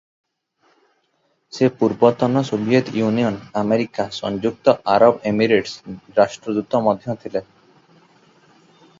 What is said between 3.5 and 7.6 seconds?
America, ସଂଯୁକ୍ତ ଆରବ ଏମିରେଟ୍ସରେ ରାଷ୍ଟ୍ରଦୂତ ମଧ୍ୟ ଥିଲେ।